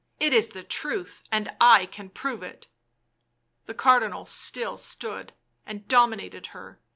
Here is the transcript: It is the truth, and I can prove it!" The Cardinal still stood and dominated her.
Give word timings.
It 0.19 0.33
is 0.33 0.47
the 0.49 0.63
truth, 0.63 1.21
and 1.31 1.55
I 1.71 1.85
can 1.85 2.09
prove 2.09 2.41
it!" 2.41 2.65
The 3.67 3.75
Cardinal 3.75 4.25
still 4.25 4.77
stood 4.79 5.31
and 5.63 5.87
dominated 5.87 6.47
her. 6.57 6.81